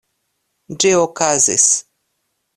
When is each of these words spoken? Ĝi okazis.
Ĝi 0.85 0.93
okazis. 1.01 1.69